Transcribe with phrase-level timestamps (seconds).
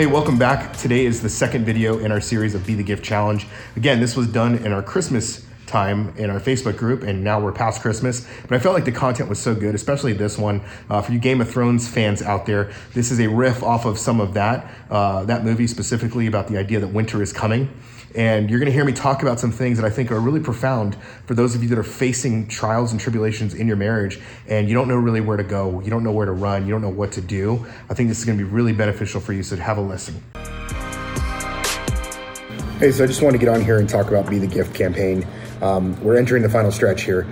[0.00, 0.74] Hey, welcome back.
[0.78, 3.46] Today is the second video in our series of Be the Gift Challenge.
[3.76, 7.52] Again, this was done in our Christmas time in our Facebook group, and now we're
[7.52, 8.26] past Christmas.
[8.48, 10.62] But I felt like the content was so good, especially this one.
[10.88, 13.98] Uh, for you Game of Thrones fans out there, this is a riff off of
[13.98, 17.68] some of that, uh, that movie specifically about the idea that winter is coming.
[18.14, 20.40] And you're going to hear me talk about some things that I think are really
[20.40, 20.96] profound
[21.26, 24.74] for those of you that are facing trials and tribulations in your marriage and you
[24.74, 26.88] don't know really where to go, you don't know where to run, you don't know
[26.88, 27.64] what to do.
[27.88, 30.22] I think this is going to be really beneficial for you, so have a listen.
[32.80, 34.74] Hey, so I just want to get on here and talk about Be the Gift
[34.74, 35.26] campaign.
[35.60, 37.26] Um, we're entering the final stretch here.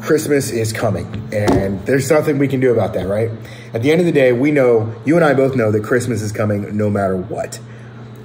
[0.00, 3.30] Christmas is coming, and there's nothing we can do about that, right?
[3.74, 6.22] At the end of the day, we know, you and I both know that Christmas
[6.22, 7.60] is coming no matter what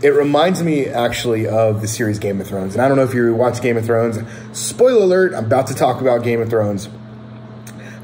[0.02, 2.74] it reminds me actually of the series Game of Thrones.
[2.74, 4.20] And I don't know if you watch Game of Thrones.
[4.58, 6.88] Spoiler alert, I'm about to talk about Game of Thrones.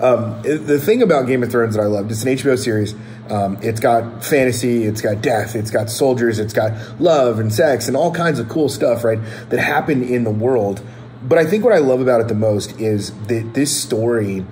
[0.02, 2.94] Um, the thing about Game of Thrones that I loved, it's an HBO series.
[3.30, 7.88] Um, it's got fantasy, it's got death, it's got soldiers, it's got love and sex
[7.88, 9.20] and all kinds of cool stuff, right,
[9.50, 10.82] that happen in the world.
[11.24, 14.46] But I think what I love about it the most is that this story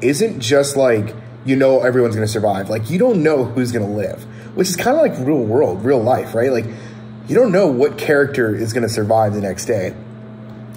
[0.00, 2.68] isn't just like, you know, everyone's going to survive.
[2.68, 4.24] Like, you don't know who's going to live,
[4.56, 6.50] which is kind of like real world, real life, right?
[6.50, 6.66] Like,
[7.28, 9.94] you don't know what character is going to survive the next day.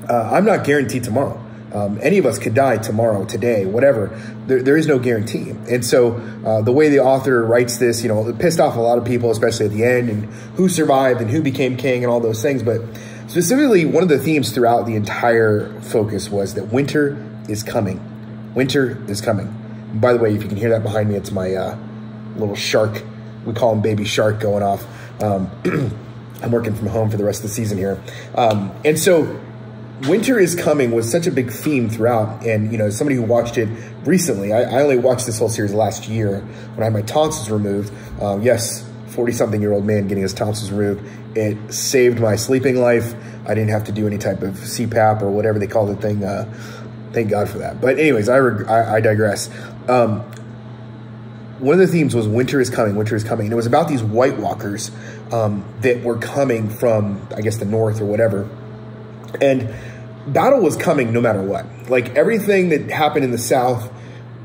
[0.09, 1.39] Uh, I'm not guaranteed tomorrow.
[1.73, 4.07] Um, any of us could die tomorrow, today, whatever.
[4.47, 5.51] There, there is no guarantee.
[5.51, 8.79] And so uh, the way the author writes this, you know, it pissed off a
[8.79, 12.11] lot of people, especially at the end, and who survived and who became king and
[12.11, 12.63] all those things.
[12.63, 12.81] But
[13.27, 18.03] specifically, one of the themes throughout the entire focus was that winter is coming.
[18.55, 19.47] Winter is coming.
[19.91, 21.77] And by the way, if you can hear that behind me, it's my uh,
[22.35, 23.03] little shark.
[23.45, 24.85] We call him Baby Shark going off.
[25.21, 25.51] Um,
[26.41, 28.01] I'm working from home for the rest of the season here.
[28.35, 29.39] Um, and so
[30.07, 32.45] winter is coming was such a big theme throughout.
[32.45, 33.67] And, you know, somebody who watched it
[34.05, 37.49] recently, I, I only watched this whole series last year when I had my tonsils
[37.49, 37.93] removed.
[38.21, 41.37] Um, yes, 40 something year old man getting his tonsils removed.
[41.37, 43.13] It saved my sleeping life.
[43.45, 46.23] I didn't have to do any type of CPAP or whatever they call the thing.
[46.23, 46.51] Uh,
[47.11, 47.81] thank God for that.
[47.81, 49.49] But anyways, I, I, I digress.
[49.87, 50.21] Um,
[51.59, 53.47] one of the themes was winter is coming, winter is coming.
[53.47, 54.91] And it was about these White Walkers
[55.31, 58.49] um, that were coming from, I guess, the north or whatever.
[59.41, 59.73] And
[60.27, 61.65] battle was coming no matter what.
[61.89, 63.91] Like everything that happened in the south,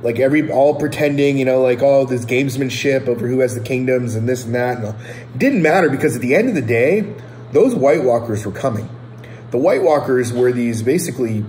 [0.03, 4.15] like every all pretending, you know, like oh, this gamesmanship over who has the kingdoms
[4.15, 4.97] and this and that, and all,
[5.37, 7.15] didn't matter because at the end of the day,
[7.53, 8.89] those White Walkers were coming.
[9.51, 11.45] The White Walkers were these basically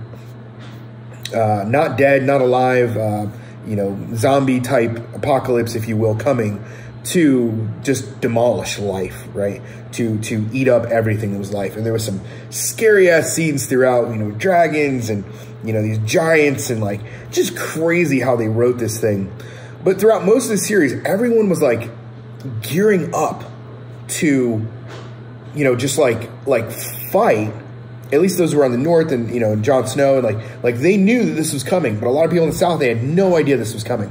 [1.34, 2.96] uh, not dead, not alive.
[2.96, 3.26] Uh,
[3.66, 6.64] you know, zombie type apocalypse, if you will, coming
[7.06, 9.62] to just demolish life, right?
[9.92, 11.76] To to eat up everything that was life.
[11.76, 15.24] And there was some scary ass scenes throughout, you know, dragons and
[15.64, 17.00] you know these giants and like
[17.30, 19.32] just crazy how they wrote this thing.
[19.84, 21.90] But throughout most of the series, everyone was like
[22.62, 23.44] gearing up
[24.08, 24.66] to,
[25.54, 27.52] you know, just like like fight
[28.12, 30.62] at least those who were on the north and you know Jon Snow and like
[30.62, 32.80] like they knew that this was coming, but a lot of people in the south
[32.80, 34.10] they had no idea this was coming.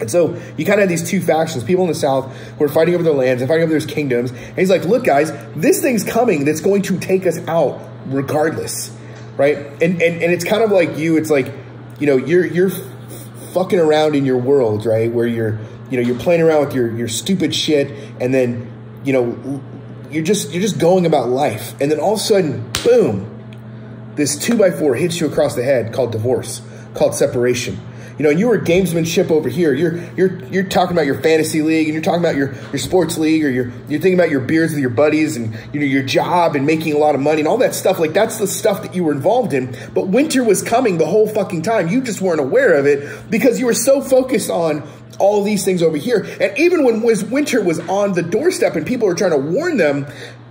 [0.00, 2.68] And so you kind of have these two factions, people in the south who are
[2.68, 4.30] fighting over their lands and fighting over their kingdoms.
[4.30, 8.96] And he's like, look, guys, this thing's coming that's going to take us out regardless.
[9.36, 9.56] Right.
[9.56, 11.52] And and, and it's kind of like you, it's like,
[11.98, 12.70] you know, you're you're
[13.52, 15.10] fucking around in your world, right?
[15.10, 15.58] Where you're
[15.90, 17.90] you know, you're playing around with your your stupid shit
[18.20, 18.70] and then,
[19.04, 19.60] you know,
[20.14, 23.28] you're just you're just going about life, and then all of a sudden, boom,
[24.14, 26.62] this two by four hits you across the head called divorce,
[26.94, 27.78] called separation.
[28.18, 29.72] You know, you were gamesmanship over here.
[29.72, 33.18] You're you're you're talking about your fantasy league, and you're talking about your your sports
[33.18, 36.02] league, or you're you're thinking about your beers with your buddies, and you know your
[36.02, 37.98] job and making a lot of money and all that stuff.
[37.98, 39.76] Like that's the stuff that you were involved in.
[39.92, 41.88] But winter was coming the whole fucking time.
[41.88, 44.88] You just weren't aware of it because you were so focused on
[45.18, 46.26] all these things over here.
[46.40, 50.06] And even when winter was on the doorstep and people were trying to warn them,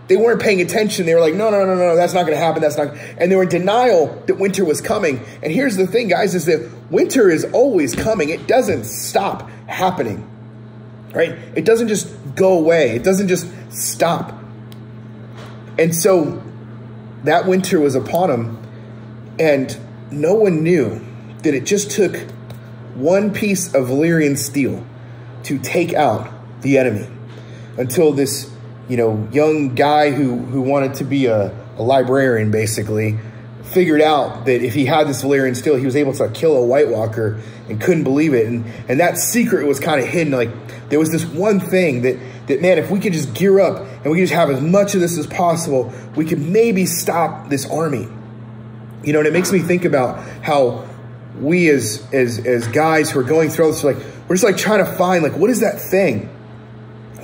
[0.07, 1.05] they weren't paying attention.
[1.05, 2.61] They were like, no, no, no, no, that's not going to happen.
[2.61, 2.95] That's not.
[3.17, 5.23] And they were in denial that winter was coming.
[5.41, 8.29] And here's the thing, guys, is that winter is always coming.
[8.29, 10.29] It doesn't stop happening,
[11.13, 11.31] right?
[11.55, 12.95] It doesn't just go away.
[12.95, 14.33] It doesn't just stop.
[15.79, 16.43] And so
[17.23, 18.59] that winter was upon them.
[19.39, 19.77] And
[20.11, 21.03] no one knew
[21.43, 22.17] that it just took
[22.93, 24.85] one piece of Valyrian steel
[25.43, 26.29] to take out
[26.61, 27.07] the enemy
[27.77, 28.52] until this
[28.89, 33.17] you know, young guy who, who wanted to be a, a librarian, basically,
[33.63, 36.65] figured out that if he had this Valyrian steel, he was able to kill a
[36.65, 37.39] White Walker
[37.69, 38.45] and couldn't believe it.
[38.45, 40.33] And, and that secret was kind of hidden.
[40.33, 40.49] Like,
[40.89, 44.11] there was this one thing that, that, man, if we could just gear up and
[44.11, 47.69] we could just have as much of this as possible, we could maybe stop this
[47.69, 48.07] army.
[49.03, 50.87] You know, and it makes me think about how
[51.39, 53.97] we as as as guys who are going through this, like
[54.27, 56.29] we're just like trying to find like what is that thing?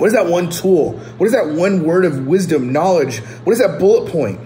[0.00, 0.92] What is that one tool?
[1.18, 3.18] What is that one word of wisdom, knowledge?
[3.44, 4.40] What is that bullet point?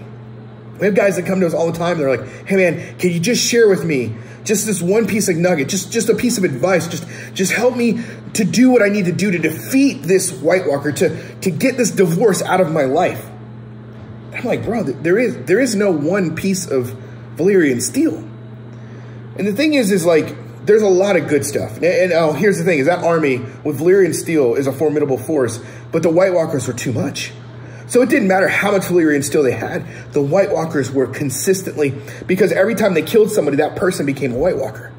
[0.79, 1.97] We have guys that come to us all the time.
[1.97, 5.37] They're like, "Hey, man, can you just share with me just this one piece of
[5.37, 8.01] nugget, just just a piece of advice, just just help me
[8.33, 11.77] to do what I need to do to defeat this White Walker, to to get
[11.77, 13.25] this divorce out of my life."
[14.33, 16.93] I'm like, bro, there is there is no one piece of
[17.37, 18.21] Valyrian steel.
[19.37, 21.75] And the thing is, is like, there's a lot of good stuff.
[21.77, 25.17] And, and oh, here's the thing: is that army with Valyrian steel is a formidable
[25.17, 25.59] force,
[25.91, 27.31] but the White Walkers were too much.
[27.87, 29.85] So it didn't matter how much Valyrian steel they had.
[30.11, 31.93] The White Walkers were consistently
[32.25, 34.91] because every time they killed somebody, that person became a White Walker,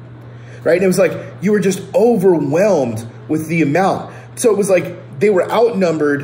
[0.63, 0.75] right?
[0.75, 1.11] And it was like
[1.41, 4.13] you were just overwhelmed with the amount.
[4.39, 6.21] So it was like they were outnumbered,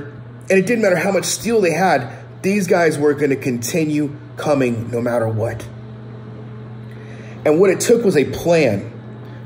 [0.49, 2.09] and it didn't matter how much steel they had.
[2.43, 5.67] These guys were going to continue coming no matter what.
[7.45, 8.92] And what it took was a plan.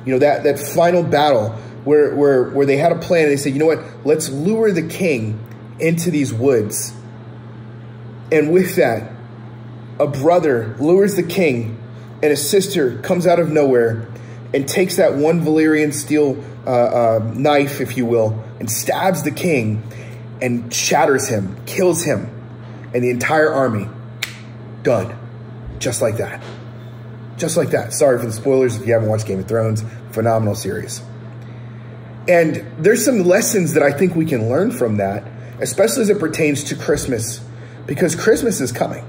[0.08, 1.50] You know, that, that final battle
[1.84, 4.72] where, where, where they had a plan and they said, you know what, let's lure
[4.72, 5.38] the king
[5.82, 6.94] into these woods.
[8.32, 9.12] And with that,
[10.00, 11.78] a brother lures the king
[12.24, 14.08] and a sister comes out of nowhere
[14.54, 19.32] and takes that one Valyrian steel uh, uh, knife, if you will, and stabs the
[19.32, 19.84] king
[20.42, 22.30] and shatters him, kills him,
[22.94, 23.90] and the entire army
[24.84, 25.18] done.
[25.80, 26.42] Just like that.
[27.38, 27.94] Just like that.
[27.94, 29.84] Sorry for the spoilers if you haven't watched Game of Thrones.
[30.12, 31.02] Phenomenal series.
[32.28, 35.24] And there's some lessons that I think we can learn from that,
[35.62, 37.40] especially as it pertains to Christmas,
[37.86, 39.06] because Christmas is coming.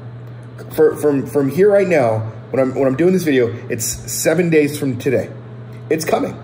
[0.73, 2.19] For, from, from here right now,
[2.51, 5.31] when I'm, when I'm doing this video, it's seven days from today.
[5.91, 6.41] It's coming.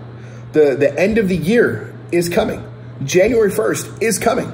[0.51, 2.63] The, the end of the year is coming.
[3.03, 4.51] January 1st is coming.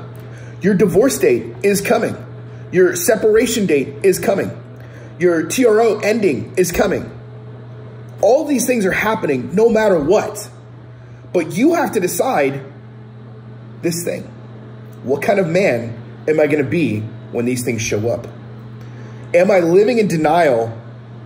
[0.61, 2.15] Your divorce date is coming.
[2.71, 4.51] Your separation date is coming.
[5.17, 7.09] Your TRO ending is coming.
[8.21, 10.49] All these things are happening no matter what.
[11.33, 12.63] But you have to decide
[13.81, 14.23] this thing.
[15.03, 15.97] What kind of man
[16.27, 16.99] am I going to be
[17.31, 18.27] when these things show up?
[19.33, 20.77] Am I living in denial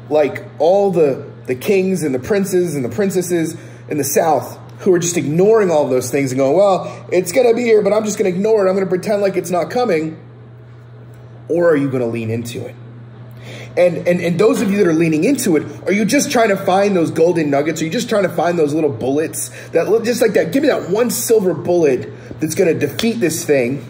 [0.10, 3.58] like all the, the kings and the princes and the princesses
[3.90, 7.48] in the South who are just ignoring all those things and going, well, it's going
[7.48, 8.70] to be here, but I'm just going to ignore it.
[8.70, 10.22] I'm going to pretend like it's not coming.
[11.48, 12.76] Or are you going to lean into it?
[13.78, 16.50] And, and, and those of you that are leaning into it, are you just trying
[16.50, 17.82] to find those golden nuggets?
[17.82, 20.54] Are you just trying to find those little bullets that look just like that?
[20.54, 23.86] Give me that one silver bullet that's going to defeat this thing.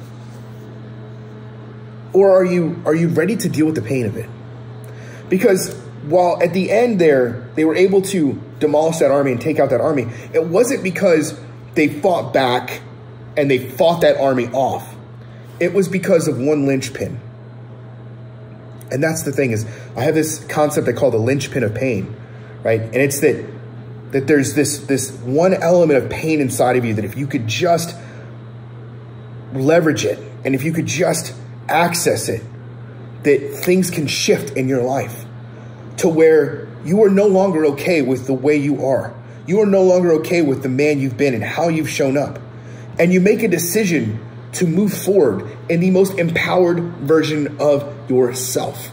[2.13, 4.27] Or are you, are you ready to deal with the pain of it?
[5.29, 9.59] Because while at the end there, they were able to demolish that army and take
[9.59, 11.39] out that army, it wasn't because
[11.75, 12.81] they fought back
[13.37, 14.95] and they fought that army off.
[15.59, 17.19] It was because of one linchpin
[18.95, 19.65] and that's the thing is
[19.97, 22.15] I have this concept I call the linchpin of pain,
[22.63, 22.79] right?
[22.79, 23.45] And it's that
[24.11, 27.45] that there's this this one element of pain inside of you that if you could
[27.45, 27.93] just
[29.51, 31.35] leverage it and if you could just
[31.67, 32.41] access it,
[33.23, 35.25] that things can shift in your life
[35.97, 39.13] to where you are no longer okay with the way you are.
[39.45, 42.39] You are no longer okay with the man you've been and how you've shown up.
[42.97, 44.25] And you make a decision
[44.55, 48.91] to move forward in the most empowered version of yourself.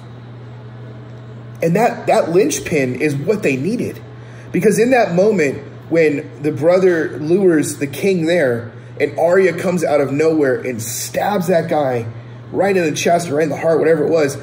[1.63, 4.01] And that, that linchpin is what they needed.
[4.51, 10.01] Because in that moment, when the brother lures the king there, and Arya comes out
[10.01, 12.07] of nowhere and stabs that guy
[12.51, 14.37] right in the chest right in the heart, whatever it was,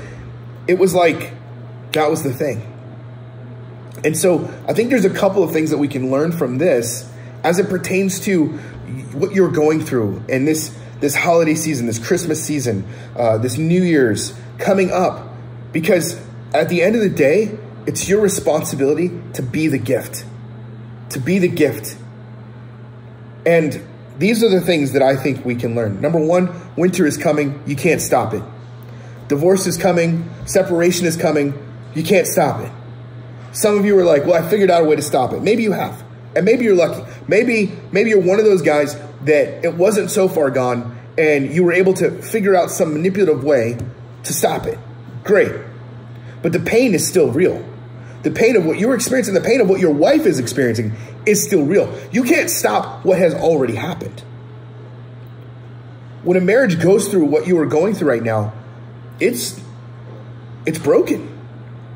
[0.67, 1.33] it was like
[1.91, 2.65] that was the thing.
[4.03, 7.09] And so I think there's a couple of things that we can learn from this
[7.43, 8.47] as it pertains to
[9.13, 13.81] what you're going through and this this holiday season, this Christmas season, uh, this New
[13.81, 15.27] Year's coming up.
[15.71, 16.19] Because
[16.53, 20.25] at the end of the day, it's your responsibility to be the gift.
[21.11, 21.97] To be the gift.
[23.45, 23.81] And
[24.17, 26.01] these are the things that I think we can learn.
[26.01, 27.63] Number one, winter is coming.
[27.65, 28.43] You can't stop it.
[29.27, 30.29] Divorce is coming.
[30.45, 31.53] Separation is coming.
[31.95, 32.71] You can't stop it.
[33.53, 35.41] Some of you are like, well, I figured out a way to stop it.
[35.41, 36.03] Maybe you have.
[36.35, 37.03] And maybe you're lucky.
[37.27, 38.95] Maybe, maybe you're one of those guys
[39.25, 43.43] that it wasn't so far gone and you were able to figure out some manipulative
[43.43, 43.77] way
[44.23, 44.79] to stop it.
[45.23, 45.53] Great.
[46.41, 47.65] But the pain is still real.
[48.23, 50.93] The pain of what you're experiencing, the pain of what your wife is experiencing
[51.25, 51.93] is still real.
[52.11, 54.23] You can't stop what has already happened.
[56.23, 58.53] when a marriage goes through what you are going through right now,
[59.19, 59.59] it's
[60.65, 61.38] it's broken.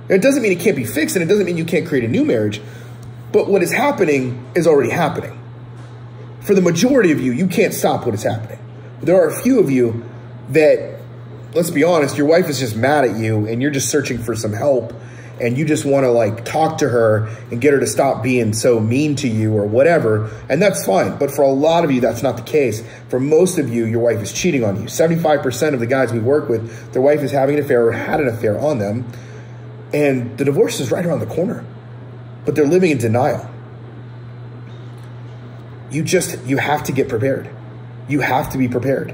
[0.09, 2.07] It doesn't mean it can't be fixed, and it doesn't mean you can't create a
[2.07, 2.61] new marriage.
[3.31, 5.39] But what is happening is already happening.
[6.43, 8.59] For the majority of you, you can't stop what is happening.
[9.01, 10.03] There are a few of you
[10.49, 10.99] that,
[11.53, 14.35] let's be honest, your wife is just mad at you, and you're just searching for
[14.35, 14.93] some help,
[15.39, 18.51] and you just want to like talk to her and get her to stop being
[18.51, 21.17] so mean to you or whatever, and that's fine.
[21.17, 22.83] But for a lot of you, that's not the case.
[23.07, 24.87] For most of you, your wife is cheating on you.
[24.87, 28.19] 75% of the guys we work with, their wife is having an affair or had
[28.19, 29.09] an affair on them,
[29.93, 31.63] and the divorce is right around the corner,
[32.43, 33.49] but they're living in denial.
[35.93, 37.49] You just, you have to get prepared.
[38.07, 39.13] You have to be prepared.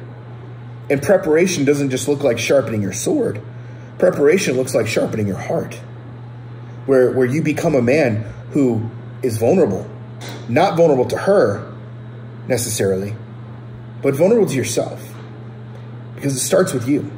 [0.89, 3.41] And preparation doesn't just look like sharpening your sword.
[3.99, 5.75] Preparation looks like sharpening your heart
[6.85, 8.89] where, where you become a man who
[9.21, 9.87] is vulnerable,
[10.47, 11.71] not vulnerable to her
[12.47, 13.13] necessarily,
[14.01, 15.13] but vulnerable to yourself
[16.15, 17.11] because it starts with you.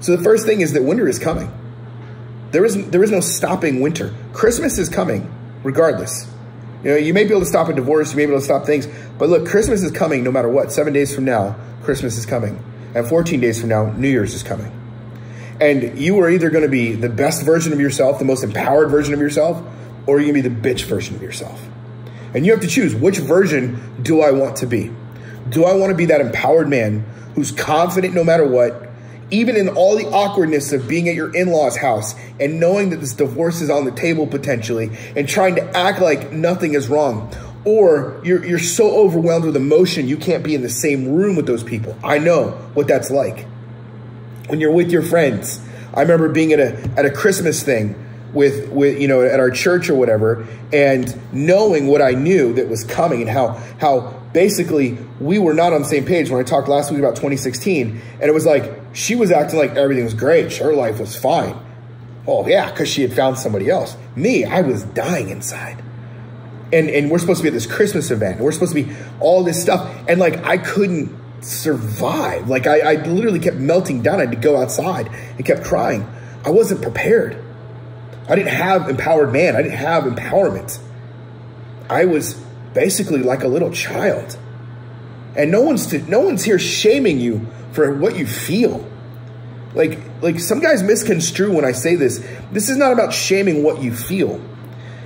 [0.00, 1.52] So the first thing is that winter is coming.
[2.52, 4.14] There is, there is no stopping winter.
[4.32, 5.30] Christmas is coming
[5.62, 6.32] regardless.
[6.84, 8.44] You know, you may be able to stop a divorce, you may be able to
[8.44, 8.86] stop things,
[9.18, 10.70] but look, Christmas is coming no matter what.
[10.70, 12.62] Seven days from now, Christmas is coming.
[12.94, 14.72] And 14 days from now, New Year's is coming.
[15.60, 18.90] And you are either going to be the best version of yourself, the most empowered
[18.90, 19.60] version of yourself,
[20.06, 21.66] or you're going to be the bitch version of yourself.
[22.32, 24.92] And you have to choose which version do I want to be?
[25.48, 27.00] Do I want to be that empowered man
[27.34, 28.87] who's confident no matter what,
[29.30, 32.96] even in all the awkwardness of being at your in law's house and knowing that
[32.96, 37.32] this divorce is on the table potentially and trying to act like nothing is wrong?
[37.64, 41.46] Or you're, you're so overwhelmed with emotion you can't be in the same room with
[41.46, 41.96] those people.
[42.02, 43.46] I know what that's like
[44.48, 45.60] when you're with your friends.
[45.94, 47.94] I remember being at a at a Christmas thing
[48.32, 52.68] with with you know at our church or whatever, and knowing what I knew that
[52.68, 56.44] was coming and how how basically we were not on the same page when I
[56.44, 60.14] talked last week about 2016, and it was like she was acting like everything was
[60.14, 61.58] great, her life was fine.
[62.26, 63.96] Oh yeah, because she had found somebody else.
[64.14, 65.82] Me, I was dying inside.
[66.72, 68.40] And and we're supposed to be at this Christmas event.
[68.40, 69.90] We're supposed to be all this stuff.
[70.08, 72.48] And like I couldn't survive.
[72.48, 74.16] Like I, I literally kept melting down.
[74.16, 76.06] I had to go outside and kept crying.
[76.44, 77.42] I wasn't prepared.
[78.28, 79.56] I didn't have empowered man.
[79.56, 80.78] I didn't have empowerment.
[81.88, 82.34] I was
[82.74, 84.38] basically like a little child.
[85.34, 88.88] And no one's to, no one's here shaming you for what you feel.
[89.74, 92.26] Like like some guys misconstrue when I say this.
[92.52, 94.40] This is not about shaming what you feel.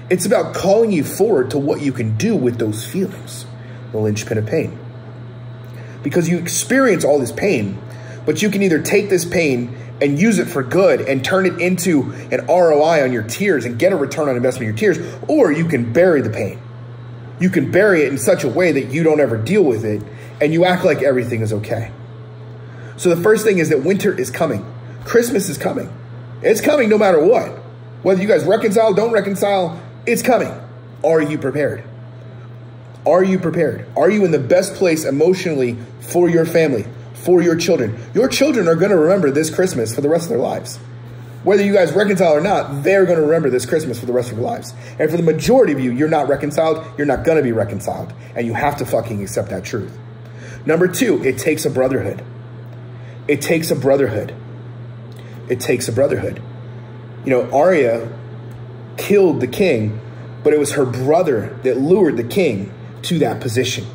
[0.08, 3.46] It's about calling you forward to what you can do with those feelings.
[3.92, 4.78] The linchpin of pain
[6.02, 7.78] because you experience all this pain,
[8.26, 11.60] but you can either take this pain and use it for good and turn it
[11.60, 15.18] into an ROI on your tears and get a return on investment in your tears,
[15.28, 16.60] or you can bury the pain.
[17.40, 20.02] You can bury it in such a way that you don't ever deal with it
[20.40, 21.92] and you act like everything is okay.
[23.02, 24.64] So the first thing is that winter is coming.
[25.04, 25.92] Christmas is coming.
[26.40, 27.48] It's coming no matter what.
[28.04, 30.52] Whether you guys reconcile, don't reconcile, it's coming.
[31.04, 31.82] Are you prepared?
[33.04, 33.88] Are you prepared?
[33.96, 38.00] Are you in the best place emotionally for your family, for your children?
[38.14, 40.76] Your children are going to remember this Christmas for the rest of their lives.
[41.42, 44.30] Whether you guys reconcile or not, they're going to remember this Christmas for the rest
[44.30, 44.74] of their lives.
[45.00, 48.12] And for the majority of you, you're not reconciled, you're not going to be reconciled.
[48.36, 49.98] And you have to fucking accept that truth.
[50.66, 52.24] Number two, it takes a brotherhood.
[53.32, 54.34] It takes a brotherhood.
[55.48, 56.42] It takes a brotherhood.
[57.24, 58.12] You know, Arya
[58.98, 59.98] killed the king,
[60.44, 62.74] but it was her brother that lured the king
[63.04, 63.86] to that position.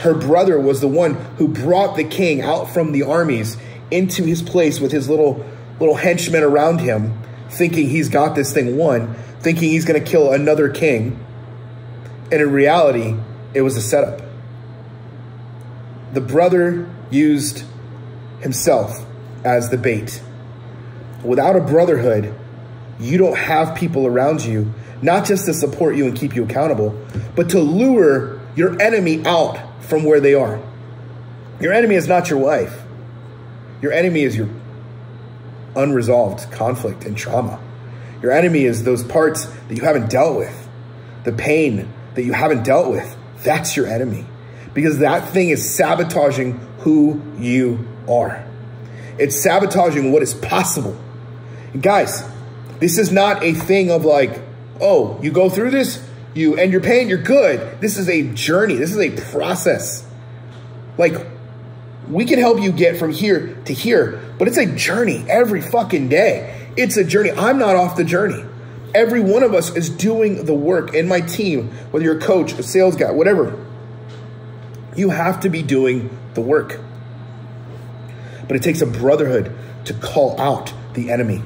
[0.00, 3.56] Her brother was the one who brought the king out from the armies
[3.92, 5.48] into his place with his little
[5.78, 7.16] little henchmen around him,
[7.50, 11.24] thinking he's got this thing won, thinking he's going to kill another king.
[12.32, 13.14] And in reality,
[13.54, 14.22] it was a setup.
[16.14, 17.62] The brother used
[18.42, 19.04] himself
[19.44, 20.22] as the bait.
[21.24, 22.34] Without a brotherhood,
[23.00, 27.00] you don't have people around you, not just to support you and keep you accountable,
[27.34, 30.60] but to lure your enemy out from where they are.
[31.60, 32.82] Your enemy is not your wife.
[33.80, 34.48] Your enemy is your
[35.74, 37.60] unresolved conflict and trauma.
[38.20, 40.68] Your enemy is those parts that you haven't dealt with,
[41.24, 43.16] the pain that you haven't dealt with.
[43.42, 44.26] That's your enemy
[44.74, 48.44] because that thing is sabotaging who you are.
[49.18, 50.96] It's sabotaging what is possible.
[51.72, 52.24] And guys,
[52.80, 54.40] this is not a thing of like,
[54.80, 57.80] oh, you go through this, you and you're paying, you're good.
[57.80, 58.76] This is a journey.
[58.76, 60.06] This is a process.
[60.98, 61.14] Like
[62.08, 66.08] we can help you get from here to here, but it's a journey every fucking
[66.08, 66.70] day.
[66.76, 67.30] It's a journey.
[67.32, 68.44] I'm not off the journey.
[68.94, 72.52] Every one of us is doing the work in my team, whether you're a coach,
[72.52, 73.58] a sales guy, whatever.
[74.94, 76.80] You have to be doing the work.
[78.52, 79.56] but it takes a brotherhood
[79.86, 81.42] to call out the enemy.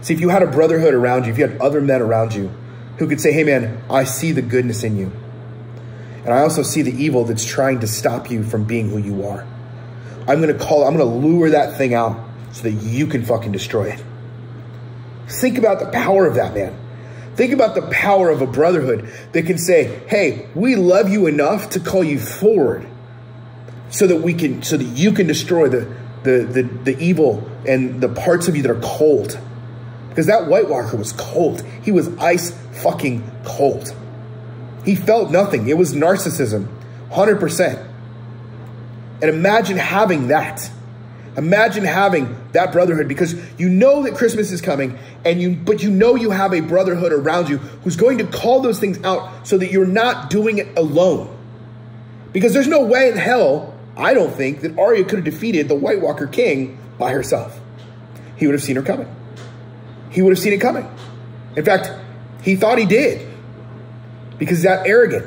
[0.00, 2.50] See, if you had a brotherhood around you, if you had other men around you
[2.98, 5.12] who could say, hey man, I see the goodness in you.
[6.24, 9.26] And I also see the evil that's trying to stop you from being who you
[9.28, 9.46] are.
[10.26, 12.18] I'm going to call, I'm going to lure that thing out
[12.52, 14.02] so that you can fucking destroy it.
[15.28, 16.76] Think about the power of that, man.
[17.34, 21.70] Think about the power of a brotherhood that can say, hey, we love you enough
[21.70, 22.86] to call you forward
[23.90, 28.00] so that we can, so that you can destroy the, the, the, the evil and
[28.00, 29.38] the parts of you that are cold.
[30.08, 31.62] Because that White Walker was cold.
[31.82, 33.92] He was ice fucking cold.
[34.84, 35.68] He felt nothing.
[35.68, 36.68] It was narcissism,
[37.10, 37.90] 100%.
[39.22, 40.70] And imagine having that.
[41.36, 45.90] Imagine having that brotherhood because you know that Christmas is coming and you but you
[45.90, 49.58] know you have a brotherhood around you who's going to call those things out so
[49.58, 51.36] that you're not doing it alone.
[52.32, 55.74] Because there's no way in hell, I don't think, that Arya could have defeated the
[55.74, 57.58] White Walker King by herself.
[58.36, 59.12] He would have seen her coming.
[60.10, 60.88] He would have seen it coming.
[61.56, 61.90] In fact,
[62.42, 63.26] he thought he did
[64.38, 65.24] because he's that arrogant.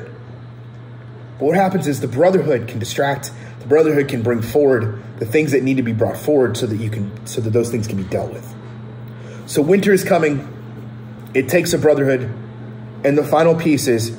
[1.39, 3.31] But what happens is the brotherhood can distract,
[3.67, 6.89] brotherhood can bring forward the things that need to be brought forward so that you
[6.89, 8.55] can so that those things can be dealt with.
[9.45, 10.47] So winter is coming.
[11.33, 12.33] It takes a brotherhood.
[13.03, 14.17] And the final piece is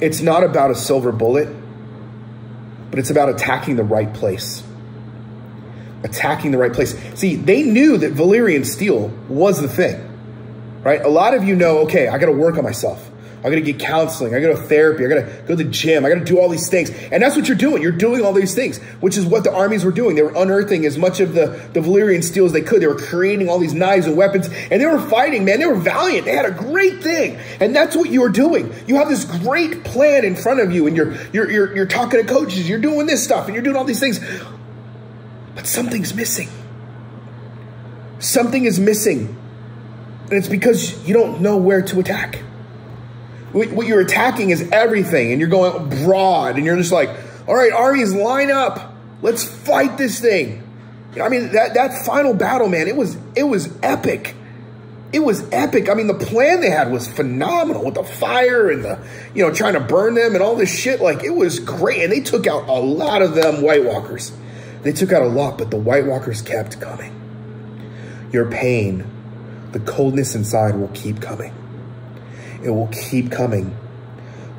[0.00, 1.48] it's not about a silver bullet,
[2.90, 4.62] but it's about attacking the right place.
[6.02, 6.94] Attacking the right place.
[7.18, 11.00] See, they knew that Valyrian steel was the thing, right?
[11.00, 13.05] A lot of you know, okay, I got to work on myself.
[13.46, 14.34] I gotta get counseling.
[14.34, 15.04] I gotta go to therapy.
[15.04, 16.04] I gotta go to the gym.
[16.04, 16.90] I gotta do all these things.
[16.90, 17.80] And that's what you're doing.
[17.80, 20.16] You're doing all these things, which is what the armies were doing.
[20.16, 22.82] They were unearthing as much of the, the Valyrian steel as they could.
[22.82, 25.60] They were creating all these knives and weapons, and they were fighting, man.
[25.60, 26.24] They were valiant.
[26.24, 27.38] They had a great thing.
[27.60, 28.74] And that's what you are doing.
[28.88, 32.20] You have this great plan in front of you, and you're you're you're, you're talking
[32.20, 34.18] to coaches, you're doing this stuff, and you're doing all these things.
[35.54, 36.48] But something's missing.
[38.18, 39.36] Something is missing.
[40.24, 42.42] And it's because you don't know where to attack
[43.56, 47.08] what you're attacking is everything, and you're going broad, and you're just like,
[47.48, 48.94] all right, armies, line up.
[49.22, 50.62] Let's fight this thing.
[51.20, 54.34] I mean, that, that final battle, man, it was it was epic.
[55.12, 55.88] It was epic.
[55.88, 58.98] I mean, the plan they had was phenomenal with the fire and the,
[59.34, 61.00] you know, trying to burn them and all this shit.
[61.00, 62.02] Like, it was great.
[62.02, 64.32] And they took out a lot of them White Walkers.
[64.82, 68.28] They took out a lot, but the White Walkers kept coming.
[68.32, 69.06] Your pain,
[69.72, 71.54] the coldness inside will keep coming.
[72.66, 73.76] It will keep coming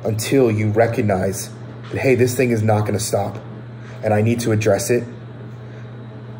[0.04, 1.50] until you recognize
[1.90, 3.36] that, hey, this thing is not going to stop
[4.02, 5.04] and I need to address it.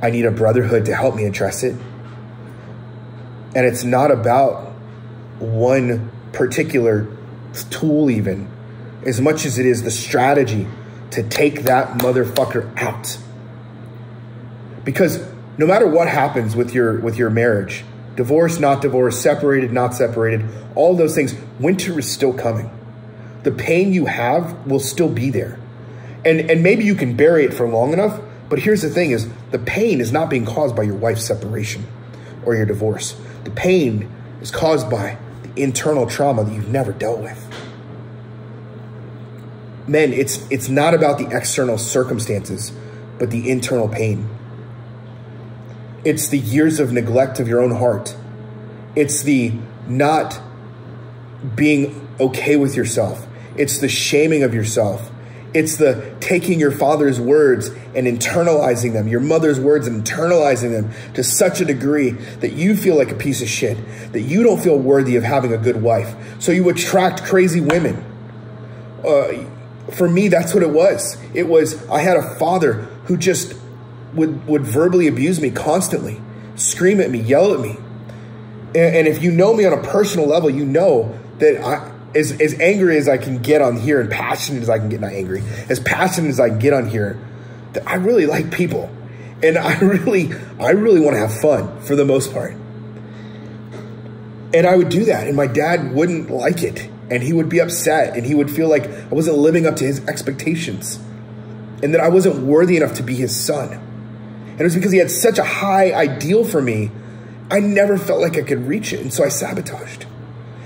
[0.01, 1.75] I need a brotherhood to help me address it.
[3.55, 4.73] And it's not about
[5.39, 7.09] one particular
[7.71, 8.49] tool, even
[9.05, 10.67] as much as it is the strategy
[11.11, 13.19] to take that motherfucker out.
[14.85, 15.27] Because
[15.57, 17.85] no matter what happens with your with your marriage,
[18.19, 22.69] divorce, not divorce, separated, not separated, all those things, winter is still coming.
[23.45, 25.57] The pain you have will still be there.
[26.25, 29.29] And, and maybe you can bury it for long enough, but here's the thing is
[29.53, 31.87] the pain is not being caused by your wife's separation
[32.45, 33.17] or your divorce.
[33.45, 37.45] The pain is caused by the internal trauma that you've never dealt with.
[39.87, 42.73] Men, it's it's not about the external circumstances,
[43.21, 44.29] but the internal pain.
[46.09, 48.17] It's the years of neglect of your own heart.
[48.97, 49.53] It's the
[49.87, 50.41] not
[51.55, 53.27] being okay with yourself.
[53.59, 55.11] It's the shaming of yourself.
[55.53, 61.13] It's the taking your father's words and internalizing them, your mother's words and internalizing them
[61.13, 63.77] to such a degree that you feel like a piece of shit,
[64.13, 66.15] that you don't feel worthy of having a good wife.
[66.39, 68.03] So you attract crazy women.
[69.07, 69.45] Uh,
[69.93, 71.19] for me, that's what it was.
[71.35, 73.53] It was, I had a father who just
[74.19, 76.21] would, would verbally abuse me constantly,
[76.57, 77.77] scream at me, yell at me.
[78.75, 82.39] And, and if you know me on a personal level, you know that I, as,
[82.41, 85.13] as angry as I can get on here and passionate as I can get, not
[85.13, 87.19] angry, as passionate as I get on here,
[87.73, 88.91] that I really like people.
[89.43, 92.53] And I really, I really want to have fun for the most part.
[94.53, 95.27] And I would do that.
[95.27, 96.91] And my dad wouldn't like it.
[97.11, 99.85] And he would be upset and he would feel like I wasn't living up to
[99.85, 100.99] his expectations
[101.83, 103.88] and that I wasn't worthy enough to be his son.
[104.59, 106.91] And it was because he had such a high ideal for me,
[107.49, 109.01] I never felt like I could reach it.
[109.01, 110.05] And so I sabotaged.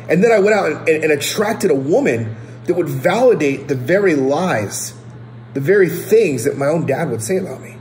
[0.09, 4.15] And then I went out and, and, attracted a woman that would validate the very
[4.15, 4.95] lies,
[5.53, 7.77] the very things that my own dad would say about me.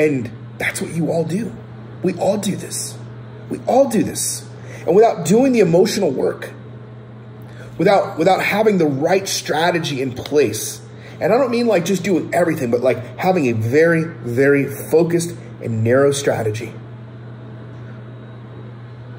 [0.00, 1.54] And that's what you all do.
[2.02, 2.98] We all do this.
[3.50, 4.44] We all do this.
[4.84, 6.52] And without doing the emotional work,
[7.78, 10.83] without, without having the right strategy in place,
[11.20, 15.34] And I don't mean like just doing everything, but like having a very, very focused
[15.62, 16.72] and narrow strategy.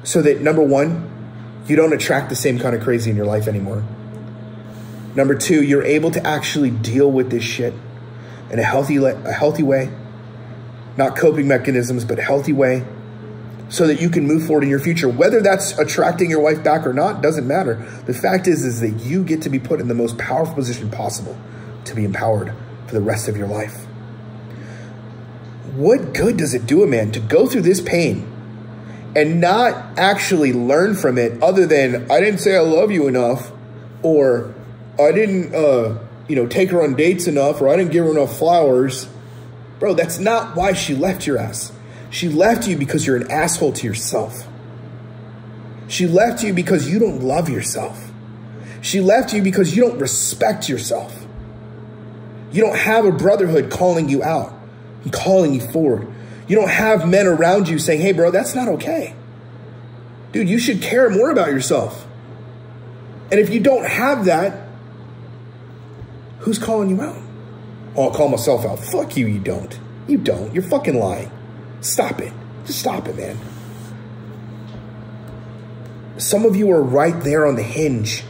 [0.04, 1.10] So that number one,
[1.66, 3.82] you don't attract the same kind of crazy in your life anymore.
[5.16, 7.74] Number two, you're able to actually deal with this shit
[8.50, 9.90] in a healthy, a healthy way,
[10.96, 12.84] not coping mechanisms, but a healthy way,
[13.68, 15.08] so that you can move forward in your future.
[15.08, 17.74] Whether that's attracting your wife back or not doesn't matter.
[18.06, 20.90] The fact is, is that you get to be put in the most powerful position
[20.90, 21.36] possible
[21.86, 22.52] to be empowered
[22.86, 23.84] for the rest of your life.
[25.74, 28.32] What good does it do a man to go through this pain
[29.14, 33.50] and not actually learn from it other than I didn't say I love you enough
[34.02, 34.54] or
[34.98, 38.10] I didn't uh, you know take her on dates enough or I didn't give her
[38.10, 39.08] enough flowers.
[39.78, 41.72] Bro, that's not why she left your ass.
[42.10, 44.46] She left you because you're an asshole to yourself.
[45.88, 48.10] She left you because you don't love yourself.
[48.80, 51.25] She left you because you don't respect yourself.
[52.52, 54.52] You don't have a brotherhood calling you out
[55.02, 56.12] and calling you forward.
[56.48, 59.14] You don't have men around you saying, hey, bro, that's not okay.
[60.32, 62.06] Dude, you should care more about yourself.
[63.30, 64.68] And if you don't have that,
[66.40, 67.20] who's calling you out?
[67.96, 68.78] Oh, I'll call myself out.
[68.78, 69.78] Fuck you, you don't.
[70.06, 70.54] You don't.
[70.54, 71.30] You're fucking lying.
[71.80, 72.32] Stop it.
[72.66, 73.38] Just stop it, man.
[76.18, 78.22] Some of you are right there on the hinge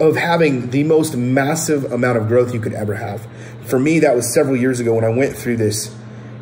[0.00, 3.26] of having the most massive amount of growth you could ever have.
[3.66, 5.94] For me, that was several years ago when I went through this,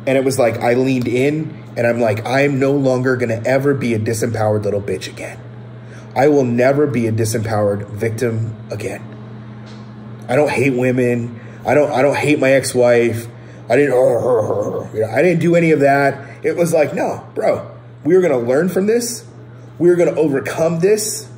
[0.05, 3.73] and it was like I leaned in and I'm like, I'm no longer gonna ever
[3.73, 5.39] be a disempowered little bitch again.
[6.15, 9.03] I will never be a disempowered victim again.
[10.27, 11.39] I don't hate women.
[11.65, 13.27] I don't I don't hate my ex-wife.
[13.69, 13.93] I didn't
[14.93, 16.43] you know, I didn't do any of that.
[16.43, 17.69] It was like, no, bro,
[18.03, 19.27] we're gonna learn from this.
[19.77, 21.29] We're gonna overcome this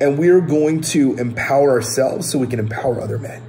[0.00, 3.42] and we're going to empower ourselves so we can empower other men.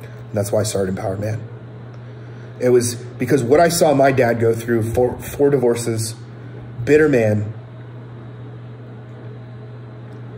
[0.00, 1.42] And that's why I started Empowered Man.
[2.58, 6.14] It was because what I saw my dad go through four, four divorces,
[6.84, 7.52] bitter man.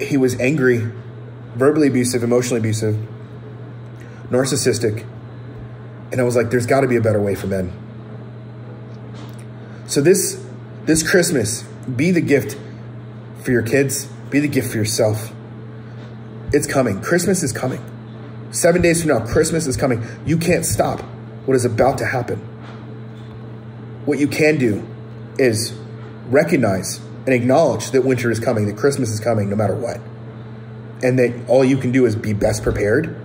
[0.01, 0.91] He was angry,
[1.55, 2.97] verbally abusive, emotionally abusive,
[4.31, 5.07] narcissistic.
[6.11, 7.73] And I was like, there's got to be a better way for men.
[9.87, 10.45] So this
[10.87, 11.63] this Christmas,
[11.95, 12.59] be the gift
[13.43, 15.33] for your kids, be the gift for yourself.
[16.53, 17.01] It's coming.
[17.01, 17.83] Christmas is coming.
[18.51, 20.05] Seven days from now, Christmas is coming.
[20.27, 21.01] You can't stop
[21.47, 22.39] what is about to happen.
[24.05, 24.87] What you can do
[25.39, 25.73] is
[26.29, 30.01] recognize and acknowledge that winter is coming, that Christmas is coming no matter what.
[31.03, 33.17] And that all you can do is be best prepared.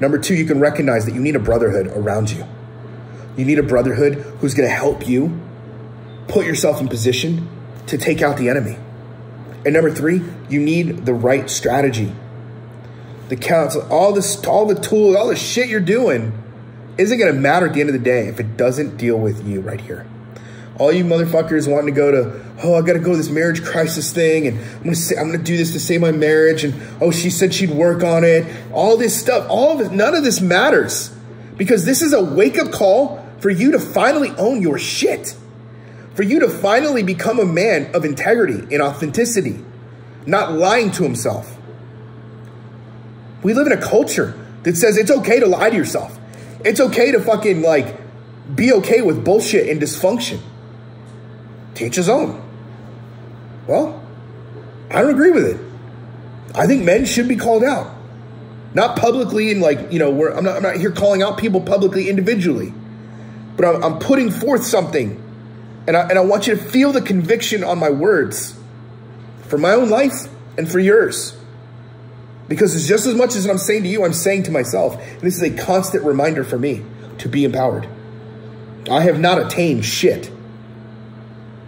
[0.00, 2.46] Number two, you can recognize that you need a brotherhood around you.
[3.36, 5.40] You need a brotherhood who's going to help you
[6.28, 7.48] put yourself in position
[7.86, 8.78] to take out the enemy.
[9.64, 12.12] And number three, you need the right strategy.
[13.28, 16.32] The counsel, all this, all the tools, all the shit you're doing
[16.98, 19.46] isn't going to matter at the end of the day if it doesn't deal with
[19.46, 20.06] you right here.
[20.78, 23.62] All you motherfuckers wanting to go to, oh, I got to go to this marriage
[23.62, 26.74] crisis thing, and I'm gonna say, I'm gonna do this to save my marriage, and
[27.00, 28.44] oh, she said she'd work on it.
[28.72, 31.14] All this stuff, all of it, none of this matters,
[31.56, 35.36] because this is a wake up call for you to finally own your shit,
[36.14, 39.62] for you to finally become a man of integrity and authenticity,
[40.26, 41.56] not lying to himself.
[43.42, 46.18] We live in a culture that says it's okay to lie to yourself.
[46.64, 48.00] It's okay to fucking like
[48.54, 50.40] be okay with bullshit and dysfunction.
[51.74, 52.40] Teach his own.
[53.66, 54.02] Well,
[54.90, 55.60] I don't agree with it.
[56.54, 57.92] I think men should be called out.
[58.72, 61.60] Not publicly and like, you know, where I'm not, I'm not here calling out people
[61.60, 62.72] publicly individually,
[63.56, 65.20] but I'm, I'm putting forth something
[65.86, 68.58] and I, and I want you to feel the conviction on my words
[69.48, 71.36] for my own life and for yours.
[72.48, 74.96] Because it's just as much as I'm saying to you, I'm saying to myself.
[74.98, 76.84] And this is a constant reminder for me
[77.18, 77.88] to be empowered.
[78.90, 80.30] I have not attained shit.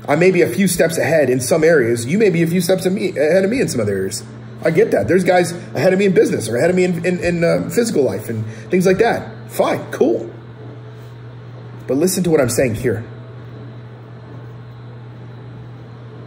[0.09, 2.07] I may be a few steps ahead in some areas.
[2.07, 4.23] You may be a few steps ahead of me in some other areas.
[4.65, 5.09] I get that.
[5.09, 7.71] There's guys ahead of me in business or ahead of me in, in, in uh,
[7.71, 9.51] physical life and things like that.
[9.51, 10.31] Fine, cool.
[11.87, 13.05] But listen to what I'm saying here.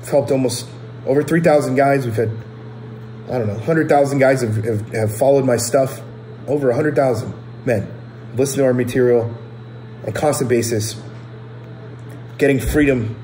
[0.10, 0.68] I've helped almost
[1.06, 2.04] over 3,000 guys.
[2.04, 2.32] We've had
[3.30, 6.02] I don't know, 100,000 guys have, have, have, followed my stuff.
[6.48, 7.32] Over 100,000
[7.64, 7.94] men
[8.36, 9.32] listen to our material
[10.02, 11.00] on a constant basis,
[12.40, 13.22] getting freedom.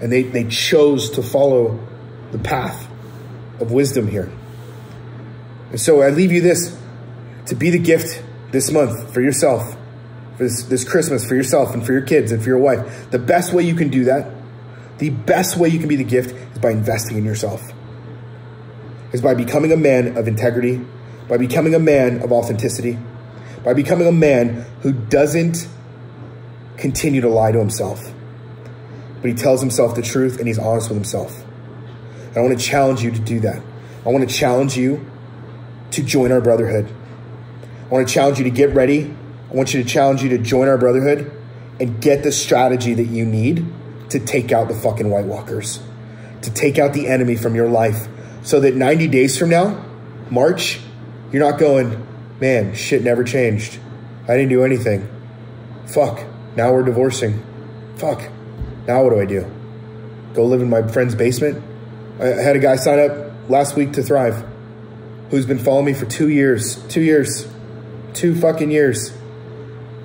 [0.00, 1.84] And they, they chose to follow
[2.30, 2.88] the path
[3.58, 4.30] of wisdom here.
[5.70, 6.78] And so I leave you this
[7.46, 9.76] to be the gift this month for yourself,
[10.36, 13.10] for this, this Christmas, for yourself and for your kids and for your wife.
[13.10, 14.43] The best way you can do that,
[14.98, 17.62] the best way you can be the gift is by investing in yourself
[19.14, 20.84] is by becoming a man of integrity,
[21.28, 22.98] by becoming a man of authenticity,
[23.62, 25.68] by becoming a man who doesn't
[26.76, 28.12] continue to lie to himself,
[29.22, 31.44] but he tells himself the truth and he's honest with himself.
[32.28, 33.62] And I want to challenge you to do that.
[34.04, 35.08] I want to challenge you
[35.92, 36.92] to join our brotherhood.
[37.84, 39.14] I want to challenge you to get ready.
[39.48, 41.30] I want you to challenge you to join our brotherhood
[41.78, 43.64] and get the strategy that you need
[44.14, 45.80] to take out the fucking White Walkers,
[46.42, 48.08] to take out the enemy from your life,
[48.42, 49.84] so that 90 days from now,
[50.30, 50.80] March,
[51.32, 52.06] you're not going,
[52.40, 53.78] man, shit never changed.
[54.28, 55.08] I didn't do anything.
[55.86, 56.24] Fuck.
[56.56, 57.42] Now we're divorcing.
[57.96, 58.30] Fuck.
[58.86, 59.50] Now what do I do?
[60.34, 61.62] Go live in my friend's basement?
[62.20, 64.44] I had a guy sign up last week to Thrive
[65.30, 66.76] who's been following me for two years.
[66.86, 67.48] Two years.
[68.12, 69.12] Two fucking years.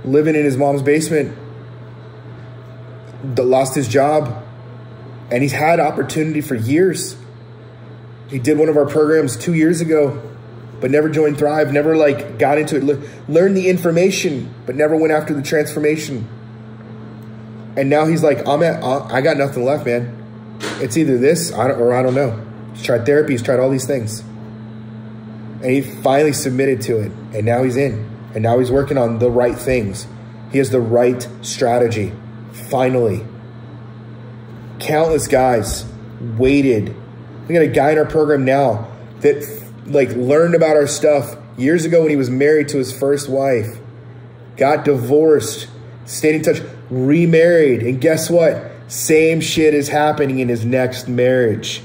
[0.04, 1.38] Living in his mom's basement.
[3.24, 4.46] Lost his job.
[5.32, 7.16] And he's had opportunity for years.
[8.30, 10.30] He did one of our programs two years ago
[10.80, 14.96] but never joined Thrive, never like got into it, le- learned the information, but never
[14.96, 16.28] went after the transformation.
[17.76, 20.16] And now he's like, I'm at, uh, I got nothing left, man.
[20.82, 22.46] It's either this or I don't know.
[22.74, 24.22] He's tried therapy, he's tried all these things.
[25.62, 28.08] And he finally submitted to it, and now he's in.
[28.34, 30.08] And now he's working on the right things.
[30.52, 32.14] He has the right strategy.
[32.68, 33.26] Finally.
[34.80, 35.86] Countless guys
[36.38, 36.96] waited.
[37.48, 38.92] We got a guy in our program now
[39.22, 43.30] that like learned about our stuff years ago when he was married to his first
[43.30, 43.80] wife,
[44.58, 45.68] got divorced,
[46.06, 48.72] stayed in touch, remarried, and guess what?
[48.88, 51.80] Same shit is happening in his next marriage.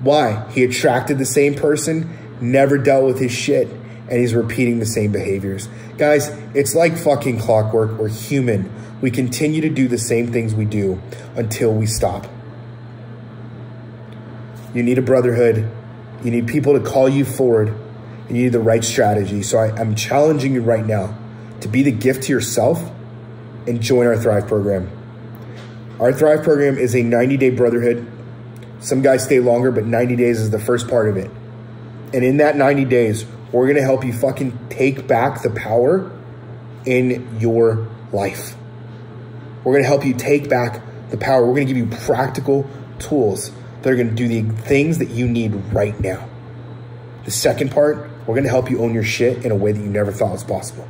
[0.00, 0.50] Why?
[0.50, 5.12] He attracted the same person, never dealt with his shit, and he's repeating the same
[5.12, 5.68] behaviors.
[5.96, 7.98] Guys, it's like fucking clockwork.
[7.98, 8.70] We're human.
[9.00, 11.00] We continue to do the same things we do
[11.34, 12.26] until we stop.
[14.74, 15.70] You need a brotherhood
[16.26, 17.68] you need people to call you forward.
[18.28, 19.42] You need the right strategy.
[19.42, 21.16] So I, I'm challenging you right now
[21.60, 22.82] to be the gift to yourself
[23.66, 24.90] and join our Thrive program.
[26.00, 28.10] Our Thrive program is a 90 day brotherhood.
[28.80, 31.30] Some guys stay longer, but 90 days is the first part of it.
[32.12, 36.10] And in that 90 days, we're gonna help you fucking take back the power
[36.84, 38.54] in your life.
[39.66, 41.44] We're gonna help you take back the power.
[41.44, 42.66] We're gonna give you practical
[42.98, 43.50] tools
[43.86, 46.28] that are going to do the things that you need right now.
[47.24, 49.80] The second part, we're going to help you own your shit in a way that
[49.80, 50.88] you never thought was possible.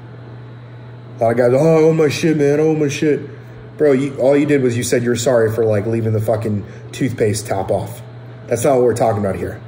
[1.18, 2.58] A lot of guys, oh, I own my shit, man.
[2.58, 3.28] I own my shit.
[3.76, 6.64] Bro, you, all you did was you said you're sorry for like leaving the fucking
[6.92, 8.00] toothpaste top off.
[8.46, 9.60] That's not what we're talking about here.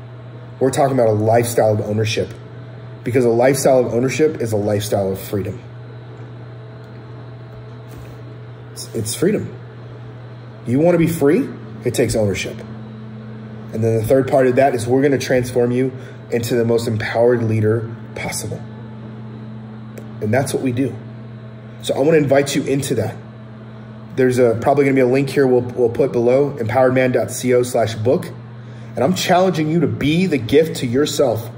[0.60, 2.32] We're talking about a lifestyle of ownership
[3.04, 5.60] because a lifestyle of ownership is a lifestyle of freedom.
[8.78, 9.52] It's, it's freedom.
[10.66, 11.48] You want to be free?
[11.84, 12.56] It takes ownership.
[13.72, 15.92] And then the third part of that is we're going to transform you
[16.30, 18.62] into the most empowered leader possible.
[20.20, 20.94] And that's what we do.
[21.82, 23.16] So I want to invite you into that.
[24.14, 27.94] There's a probably going to be a link here we'll, we'll put below, empoweredman.co slash
[27.96, 28.26] book.
[28.94, 31.50] And I'm challenging you to be the gift to yourself.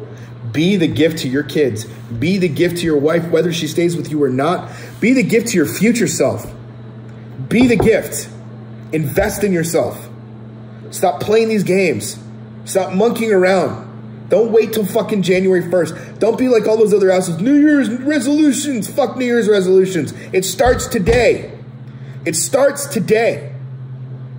[0.53, 1.85] Be the gift to your kids.
[1.85, 4.71] Be the gift to your wife, whether she stays with you or not.
[5.01, 6.55] Be the gift to your future self.
[7.51, 8.31] Be the gift.
[8.93, 10.09] Invest in yourself.
[10.91, 12.17] Stop playing these games.
[12.65, 13.89] Stop monkeying around.
[14.29, 16.21] Don't wait till fucking January 1st.
[16.21, 17.41] Don't be like all those other houses.
[17.41, 18.89] New Year's resolutions.
[18.89, 20.13] Fuck New Year's resolutions.
[20.33, 21.59] It starts today.
[22.25, 23.53] It starts today.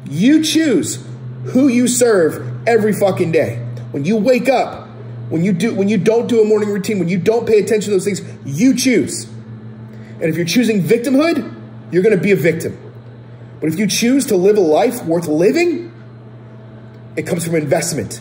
[0.09, 1.05] You choose
[1.47, 3.57] who you serve every fucking day.
[3.91, 4.87] When you wake up,
[5.27, 7.91] when you do when you don't do a morning routine, when you don't pay attention
[7.91, 9.25] to those things, you choose.
[9.25, 11.53] And if you're choosing victimhood,
[11.91, 12.77] you're going to be a victim.
[13.61, 15.93] But if you choose to live a life worth living,
[17.15, 18.19] it comes from investment.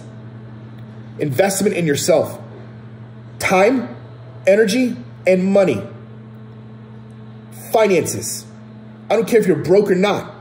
[1.18, 2.38] Investment in yourself.
[3.38, 3.96] Time,
[4.46, 5.82] energy, and money.
[7.72, 8.44] Finances.
[9.08, 10.34] I don't care if you're broke or not.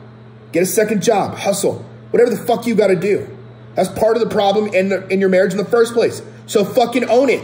[0.51, 3.37] Get a second job, hustle, whatever the fuck you gotta do.
[3.75, 6.21] That's part of the problem in, the, in your marriage in the first place.
[6.45, 7.43] So fucking own it.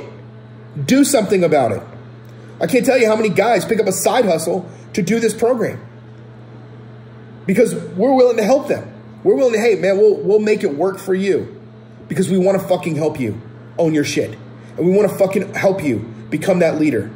[0.85, 1.81] Do something about it.
[2.59, 5.33] I can't tell you how many guys pick up a side hustle to do this
[5.33, 5.84] program
[7.45, 8.91] because we're willing to help them.
[9.23, 11.61] We're willing to, hey, man, we'll, we'll make it work for you
[12.07, 13.41] because we want to fucking help you
[13.77, 14.37] own your shit.
[14.77, 17.09] And we want to fucking help you become that leader.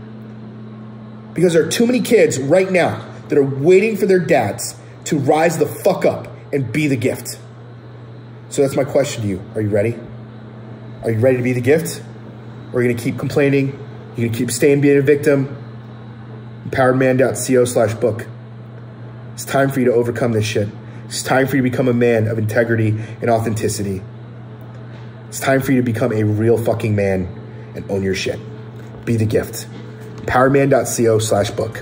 [1.34, 5.18] Because there are too many kids right now that are waiting for their dads to
[5.18, 7.40] rise the fuck up and be the gift.
[8.50, 9.42] So that's my question to you.
[9.56, 9.96] Are you ready?
[11.04, 12.02] Are you ready to be the gift?
[12.74, 13.68] Or are you going to keep complaining?
[14.16, 15.56] You're going to keep staying being a victim?
[16.68, 18.26] Empoweredman.co slash book.
[19.40, 20.68] It's time for you to overcome this shit.
[21.06, 22.90] It's time for you to become a man of integrity
[23.22, 24.02] and authenticity.
[25.30, 28.38] It's time for you to become a real fucking man and own your shit.
[29.06, 29.66] Be the gift.
[30.26, 31.82] Empoweredman.co slash book.